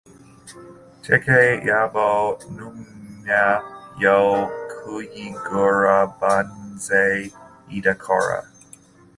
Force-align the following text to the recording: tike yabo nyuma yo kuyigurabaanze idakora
tike 1.03 1.39
yabo 1.67 2.07
nyuma 2.55 3.41
yo 4.03 4.19
kuyigurabaanze 4.71 7.03
idakora 7.77 8.37